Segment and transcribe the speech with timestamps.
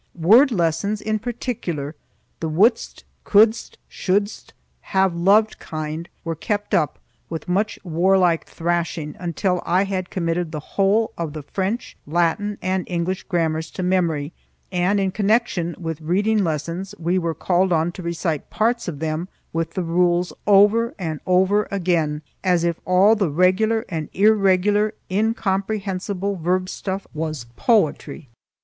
[0.17, 1.93] Word lessons in particular,
[2.39, 4.51] the wouldst couldst shouldst
[4.97, 6.97] have loved kind, were kept up,
[7.29, 12.83] with much warlike thrashing, until I had committed the whole of the French, Latin, and
[12.87, 14.33] English grammars to memory,
[14.71, 19.27] and in connection with reading lessons we were called on to recite parts of them
[19.53, 26.37] with the rules over and over again, as if all the regular and irregular incomprehensible
[26.37, 28.29] verb stuff was poetry.